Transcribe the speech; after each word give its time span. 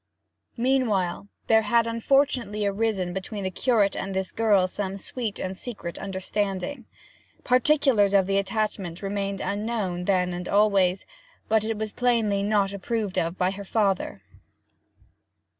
Meanwhile 0.57 1.27
there 1.45 1.61
had 1.61 1.85
unfortunately 1.85 2.65
arisen 2.65 3.13
between 3.13 3.43
the 3.43 3.51
curate 3.51 3.95
and 3.95 4.15
this 4.15 4.31
girl 4.31 4.65
some 4.65 4.97
sweet 4.97 5.37
and 5.37 5.55
secret 5.55 5.99
understanding. 5.99 6.85
Particulars 7.43 8.15
of 8.15 8.25
the 8.25 8.39
attachment 8.39 9.03
remained 9.03 9.41
unknown 9.41 10.05
then 10.05 10.33
and 10.33 10.49
always, 10.49 11.05
but 11.47 11.63
it 11.63 11.77
was 11.77 11.91
plainly 11.91 12.41
not 12.41 12.73
approved 12.73 13.19
of 13.19 13.37
by 13.37 13.51
her 13.51 13.63
father. 13.63 14.23